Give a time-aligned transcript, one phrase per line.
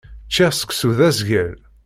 [0.27, 1.57] Ččiɣ seksu d asgal.